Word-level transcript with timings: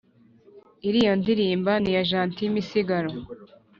iriya 0.87 1.13
ndirimba 1.19 1.71
ni 1.81 1.87
iya 1.91 2.03
gentil 2.09 2.49
misigaro 2.53 3.11